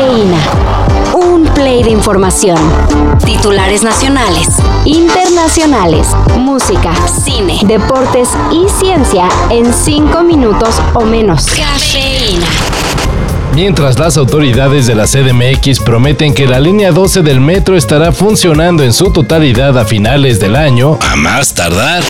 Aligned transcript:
Cafeína. 0.00 0.38
Un 1.12 1.44
play 1.52 1.82
de 1.82 1.90
información. 1.90 2.56
Titulares 3.22 3.82
nacionales, 3.82 4.48
internacionales, 4.86 6.08
música, 6.38 6.94
cine, 7.06 7.60
deportes 7.64 8.30
y 8.50 8.66
ciencia 8.80 9.28
en 9.50 9.74
cinco 9.74 10.22
minutos 10.22 10.80
o 10.94 11.04
menos. 11.04 11.44
Cafeína. 11.44 12.46
Mientras 13.54 13.98
las 13.98 14.16
autoridades 14.16 14.86
de 14.86 14.94
la 14.94 15.04
CDMX 15.04 15.80
prometen 15.80 16.32
que 16.32 16.46
la 16.46 16.60
línea 16.60 16.92
12 16.92 17.20
del 17.20 17.40
metro 17.40 17.76
estará 17.76 18.10
funcionando 18.10 18.82
en 18.82 18.94
su 18.94 19.12
totalidad 19.12 19.76
a 19.76 19.84
finales 19.84 20.40
del 20.40 20.56
año, 20.56 20.98
A 21.02 21.16
más 21.16 21.52
tardar. 21.52 22.02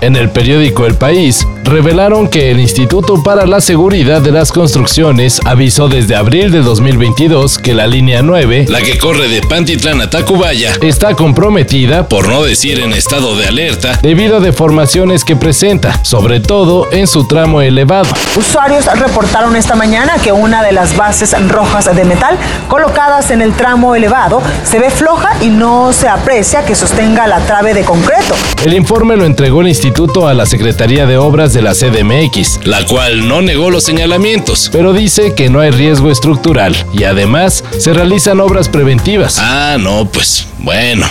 En 0.00 0.14
el 0.14 0.30
periódico 0.30 0.86
El 0.86 0.94
País, 0.94 1.46
revelaron 1.68 2.28
que 2.28 2.50
el 2.50 2.60
Instituto 2.60 3.22
para 3.22 3.46
la 3.46 3.60
Seguridad 3.60 4.22
de 4.22 4.32
las 4.32 4.52
Construcciones 4.52 5.40
avisó 5.44 5.88
desde 5.88 6.16
abril 6.16 6.50
de 6.50 6.60
2022 6.60 7.58
que 7.58 7.74
la 7.74 7.86
línea 7.86 8.22
9 8.22 8.66
La 8.68 8.80
que 8.80 8.98
corre 8.98 9.28
de 9.28 9.42
Pantitlán 9.42 10.00
a 10.00 10.10
Tacubaya, 10.10 10.72
está 10.80 11.14
comprometida 11.14 12.08
por 12.08 12.28
no 12.28 12.42
decir 12.42 12.80
en 12.80 12.92
estado 12.92 13.36
de 13.36 13.46
alerta, 13.46 13.98
debido 14.02 14.38
a 14.38 14.40
deformaciones 14.40 15.24
que 15.24 15.36
presenta, 15.36 16.02
sobre 16.04 16.40
todo 16.40 16.90
en 16.92 17.06
su 17.06 17.26
tramo 17.26 17.60
elevado. 17.60 18.08
Usuarios 18.36 18.86
reportaron 18.98 19.54
esta 19.56 19.74
mañana 19.74 20.14
que 20.22 20.32
una 20.32 20.62
de 20.62 20.72
las 20.72 20.96
bases 20.96 21.34
rojas 21.48 21.94
de 21.94 22.04
metal 22.04 22.36
colocadas 22.68 23.30
en 23.30 23.42
el 23.42 23.52
tramo 23.52 23.94
elevado 23.94 24.42
se 24.64 24.78
ve 24.78 24.90
floja 24.90 25.30
y 25.42 25.48
no 25.48 25.92
se 25.92 26.08
aprecia 26.08 26.64
que 26.64 26.74
sostenga 26.74 27.26
la 27.26 27.40
trave 27.40 27.74
de 27.74 27.84
concreto. 27.84 28.34
El 28.64 28.74
informe 28.74 29.16
lo 29.16 29.24
entregó 29.24 29.60
el 29.60 29.68
instituto 29.68 30.26
a 30.26 30.34
la 30.34 30.46
Secretaría 30.46 31.06
de 31.06 31.16
Obras 31.18 31.52
de 31.52 31.57
la 31.62 31.72
CDMX, 31.74 32.60
la 32.66 32.84
cual 32.86 33.26
no 33.28 33.42
negó 33.42 33.70
los 33.70 33.84
señalamientos. 33.84 34.68
pero 34.72 34.92
dice 34.92 35.34
que 35.34 35.48
no 35.50 35.60
hay 35.60 35.70
riesgo 35.70 36.10
estructural 36.10 36.76
y 36.92 37.04
además 37.04 37.64
se 37.78 37.92
realizan 37.92 38.40
obras 38.40 38.68
preventivas. 38.68 39.38
Ah, 39.40 39.76
no, 39.78 40.06
pues 40.06 40.46
bueno. 40.58 41.06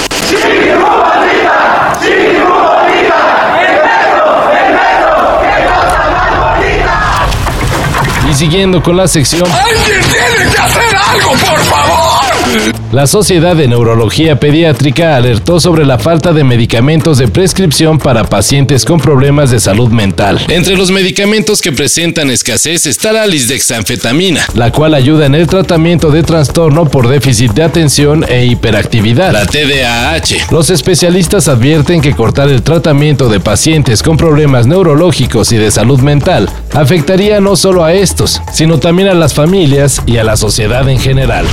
Y 8.30 8.34
siguiendo 8.34 8.84
con 8.84 8.98
la 8.98 9.08
sección, 9.08 9.44
¡Alguien 9.52 10.02
la 12.92 13.06
Sociedad 13.06 13.56
de 13.56 13.68
Neurología 13.68 14.40
Pediátrica 14.40 15.16
alertó 15.16 15.60
sobre 15.60 15.86
la 15.86 16.00
falta 16.00 16.32
de 16.32 16.44
medicamentos 16.44 17.18
de 17.18 17.28
prescripción 17.28 17.98
para 17.98 18.24
pacientes 18.24 18.86
con 18.86 19.00
problemas 19.00 19.52
de 19.52 19.60
salud 19.60 19.90
mental, 19.90 20.40
Entre 20.48 20.78
los 20.78 20.92
medicamentos 20.92 21.62
que 21.62 21.72
presentan 21.72 22.30
escasez 22.30 22.86
está 22.86 23.12
la 23.12 23.28
lisdexanfetamina, 23.28 24.46
la 24.54 24.72
cual 24.72 24.94
ayuda 24.94 25.26
en 25.26 25.36
el 25.36 25.48
tratamiento 25.48 26.12
de 26.12 26.24
trastorno 26.24 26.86
por 26.86 27.08
déficit 27.08 27.52
de 27.54 27.64
atención 27.64 28.26
e 28.28 28.46
hiperactividad. 28.46 29.34
la 29.34 29.46
TDAH, 29.46 30.48
Los 30.52 30.70
especialistas 30.70 31.48
advierten 31.48 32.02
que 32.02 32.14
cortar 32.16 32.50
el 32.50 32.62
tratamiento 32.62 33.28
de 33.30 33.40
pacientes 33.40 34.02
con 34.02 34.16
problemas 34.18 34.66
neurológicos 34.66 35.52
y 35.52 35.58
de 35.58 35.72
salud 35.72 36.00
mental 36.00 36.50
afectaría 36.74 37.42
no 37.42 37.56
solo 37.56 37.84
a 37.84 37.94
estos, 37.94 38.42
sino 38.54 38.80
también 38.80 39.10
a 39.10 39.14
las 39.14 39.34
familias 39.34 40.02
y 40.06 40.18
a 40.18 40.24
la 40.24 40.38
sociedad 40.38 40.88
en 40.88 41.00
general. 41.00 41.46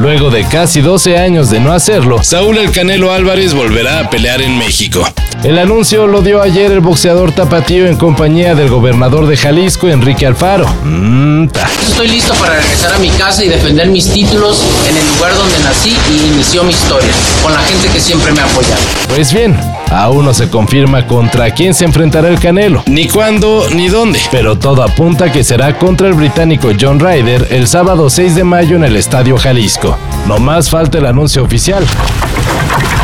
Luego 0.00 0.30
de 0.30 0.44
casi 0.44 0.80
12 0.80 1.18
años 1.18 1.50
de 1.50 1.60
no 1.60 1.74
hacerlo, 1.74 2.22
Saúl 2.22 2.56
El 2.56 2.70
Canelo 2.70 3.12
Álvarez 3.12 3.52
volverá 3.52 3.98
a 3.98 4.08
pelear 4.08 4.40
en 4.40 4.56
México. 4.56 5.06
el 5.44 5.58
anuncio 5.58 6.06
lo 6.06 6.22
dio 6.22 6.40
ayer 6.40 6.72
el 6.72 6.80
boxeador 6.80 7.32
tapatío 7.32 7.86
en 7.86 7.96
compañía 7.96 8.54
del 8.54 8.70
gobernador 8.70 9.26
de 9.26 9.36
Jalisco, 9.36 9.88
Enrique 9.88 10.24
Alfaro. 10.24 10.66
Mm, 10.84 11.48
ta. 11.48 11.68
Estoy 11.86 12.08
listo 12.08 12.32
para 12.34 12.54
regresar 12.54 12.94
a 12.94 12.98
mi 12.98 13.10
casa 13.10 13.44
y 13.44 13.48
defender 13.48 13.88
mis 13.88 14.10
títulos 14.10 14.62
en 14.88 14.96
el 14.96 15.06
lugar 15.06 15.34
donde 15.34 15.58
nací 15.58 15.94
y 16.10 16.32
inició 16.32 16.64
mi 16.64 16.70
historia, 16.72 17.10
con 17.42 17.52
la 17.52 17.60
gente 17.60 17.88
que 17.88 18.00
siempre 18.00 18.32
me 18.32 18.40
ha 18.40 18.46
apoyado. 18.46 18.80
Pues 19.14 19.34
bien, 19.34 19.54
aún 19.90 20.24
no 20.24 20.34
se 20.34 20.48
confirma 20.48 21.06
contra 21.06 21.50
quién 21.50 21.74
se 21.74 21.84
enfrentará 21.84 22.28
el 22.28 22.38
Canelo. 22.38 22.82
Ni 22.86 23.08
cuándo 23.08 23.64
ni 23.74 23.88
dónde. 23.88 24.20
Pero 24.30 24.58
todo 24.58 24.82
apunta 24.82 25.30
que 25.32 25.44
será 25.44 25.76
contra 25.76 26.08
el 26.08 26.14
británico 26.14 26.70
John 26.80 27.00
Ryder 27.00 27.48
el 27.50 27.66
sábado 27.66 28.08
6 28.08 28.34
de 28.34 28.44
mayo 28.44 28.76
en 28.76 28.84
el 28.84 28.96
Estadio 28.96 29.36
Jalisco. 29.36 29.96
No 30.26 30.38
más 30.38 30.70
falta 30.70 30.98
el 30.98 31.06
anuncio 31.06 31.42
oficial. 31.42 31.84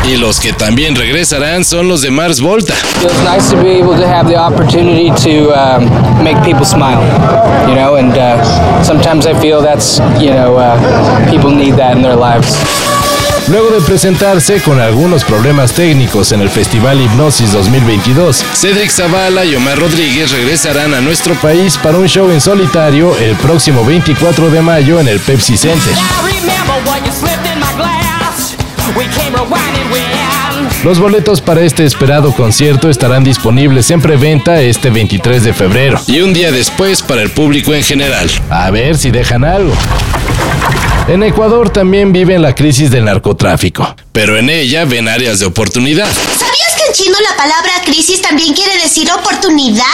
Y 0.07 0.15
los 0.15 0.39
que 0.39 0.53
también 0.53 0.95
regresarán 0.95 1.65
son 1.65 1.89
los 1.89 2.01
de 2.01 2.11
Mars 2.11 2.39
Volta. 2.39 2.73
Luego 13.49 13.69
de 13.71 13.81
presentarse 13.81 14.61
con 14.61 14.79
algunos 14.79 15.23
problemas 15.23 15.73
técnicos 15.73 16.31
en 16.31 16.41
el 16.41 16.49
Festival 16.49 16.99
Hipnosis 17.01 17.51
2022, 17.53 18.43
Cedric 18.53 18.89
Zavala 18.89 19.45
y 19.45 19.55
Omar 19.55 19.77
Rodríguez 19.77 20.31
regresarán 20.31 20.93
a 20.93 21.01
nuestro 21.01 21.17
nuestro 21.17 21.33
país 21.41 21.79
para 21.79 21.97
un 21.97 22.07
show 22.07 22.29
en 22.29 22.39
solitario 22.39 23.17
el 23.17 23.35
próximo 23.37 23.83
24 23.83 24.51
de 24.51 24.61
mayo 24.61 24.99
en 24.99 25.07
el 25.07 25.19
Pepsi 25.19 25.57
Center. 25.57 25.93
Los 30.83 30.99
boletos 30.99 31.41
para 31.41 31.61
este 31.61 31.85
esperado 31.85 32.33
concierto 32.33 32.87
estarán 32.87 33.23
disponibles 33.23 33.89
en 33.89 33.99
preventa 33.99 34.61
este 34.61 34.91
23 34.91 35.43
de 35.43 35.53
febrero. 35.53 35.99
y 36.05 36.21
un 36.21 36.33
día 36.33 36.51
después 36.51 37.01
para 37.01 37.23
el 37.23 37.31
público 37.31 37.73
en 37.73 37.83
general. 37.83 38.29
A 38.51 38.69
ver 38.69 38.95
si 38.95 39.09
dejan 39.09 39.43
algo. 39.43 39.73
En 41.07 41.23
Ecuador 41.23 41.69
también 41.69 42.11
viven 42.11 42.41
la 42.41 42.53
crisis 42.53 42.91
del 42.91 43.05
narcotráfico. 43.05 43.95
Pero 44.11 44.37
en 44.37 44.49
ella 44.49 44.83
ven 44.83 45.07
áreas 45.07 45.39
de 45.39 45.45
oportunidad. 45.45 46.05
¿Sabías 46.05 46.75
que 46.75 46.87
en 46.87 46.93
chino 46.93 47.17
la 47.21 47.37
palabra 47.37 47.71
crisis 47.85 48.21
también 48.21 48.53
quiere 48.53 48.77
decir 48.81 49.09
oportunidad? 49.11 49.85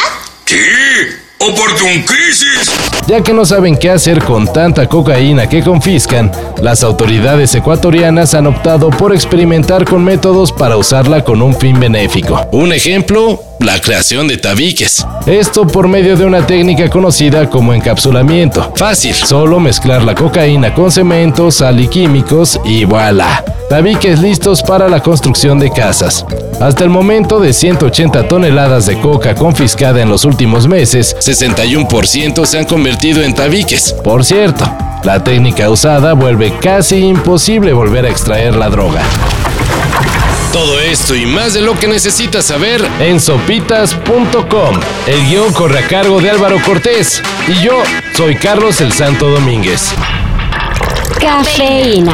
¿Qué? 0.43 1.22
¿Oportun 1.45 2.03
crisis? 2.03 2.71
Ya 3.05 3.21
que 3.21 3.33
no 3.33 3.43
saben 3.43 3.75
qué 3.75 3.89
hacer 3.89 4.23
con 4.23 4.47
tanta 4.47 4.87
cocaína 4.87 5.49
que 5.49 5.61
confiscan, 5.61 6.31
las 6.61 6.83
autoridades 6.83 7.53
ecuatorianas 7.53 8.33
han 8.33 8.47
optado 8.47 8.89
por 8.89 9.13
experimentar 9.13 9.83
con 9.83 10.05
métodos 10.05 10.53
para 10.53 10.77
usarla 10.77 11.21
con 11.21 11.41
un 11.41 11.53
fin 11.53 11.77
benéfico. 11.77 12.39
Un 12.53 12.71
ejemplo, 12.71 13.43
la 13.59 13.81
creación 13.81 14.29
de 14.29 14.37
tabiques. 14.37 15.05
Esto 15.25 15.67
por 15.67 15.89
medio 15.89 16.15
de 16.15 16.23
una 16.23 16.47
técnica 16.47 16.89
conocida 16.89 17.49
como 17.49 17.73
encapsulamiento. 17.73 18.71
Fácil. 18.77 19.13
Solo 19.13 19.59
mezclar 19.59 20.01
la 20.03 20.15
cocaína 20.15 20.73
con 20.73 20.93
cemento, 20.93 21.51
sal 21.51 21.81
y 21.81 21.89
químicos 21.89 22.57
y 22.63 22.85
voilà. 22.85 23.43
Tabiques 23.73 24.19
listos 24.19 24.61
para 24.61 24.87
la 24.87 25.01
construcción 25.01 25.57
de 25.57 25.71
casas. 25.71 26.23
Hasta 26.61 26.83
el 26.83 26.91
momento 26.91 27.39
de 27.39 27.53
180 27.53 28.27
toneladas 28.27 28.85
de 28.85 29.01
coca 29.01 29.33
confiscada 29.33 29.99
en 29.99 30.09
los 30.09 30.25
últimos 30.25 30.67
meses, 30.67 31.15
61% 31.17 32.45
se 32.45 32.59
han 32.59 32.65
convertido 32.65 33.23
en 33.23 33.33
tabiques. 33.33 33.91
por 34.03 34.23
cierto, 34.23 34.71
la 35.03 35.23
técnica 35.23 35.71
usada 35.71 36.13
vuelve 36.13 36.53
casi 36.59 36.97
imposible 36.97 37.73
volver 37.73 38.05
a 38.05 38.09
extraer 38.09 38.55
la 38.55 38.69
droga. 38.69 39.01
Todo 40.51 40.79
esto 40.79 41.15
y 41.15 41.25
más 41.25 41.55
de 41.55 41.61
lo 41.61 41.73
que 41.73 41.87
necesitas 41.87 42.45
saber 42.45 42.79
En 42.99 43.19
sopitas.com, 43.19 44.79
el 45.07 45.29
guion 45.29 45.51
corre 45.51 45.79
a 45.79 45.87
cargo 45.87 46.21
de 46.21 46.29
Álvaro 46.29 46.61
Cortés 46.63 47.23
y 47.47 47.63
yo 47.63 47.81
soy 48.15 48.35
Carlos 48.35 48.81
el 48.81 48.91
Santo 48.93 49.31
Domínguez. 49.31 49.95
Cafeína. 51.19 52.13